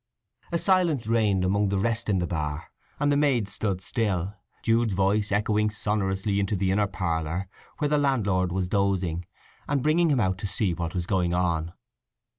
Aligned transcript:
A 0.51 0.57
silence 0.57 1.05
reigned 1.05 1.45
among 1.45 1.69
the 1.69 1.77
rest 1.77 2.09
in 2.09 2.17
the 2.17 2.25
bar, 2.25 2.71
and 2.99 3.11
the 3.11 3.15
maid 3.15 3.47
stood 3.47 3.81
still, 3.81 4.33
Jude's 4.63 4.95
voice 4.95 5.31
echoing 5.31 5.69
sonorously 5.69 6.39
into 6.39 6.55
the 6.55 6.71
inner 6.71 6.87
parlour, 6.87 7.47
where 7.77 7.87
the 7.89 7.99
landlord 7.99 8.51
was 8.51 8.67
dozing, 8.67 9.27
and 9.67 9.83
bringing 9.83 10.09
him 10.09 10.19
out 10.19 10.39
to 10.39 10.47
see 10.47 10.73
what 10.73 10.95
was 10.95 11.05
going 11.05 11.35
on. 11.35 11.73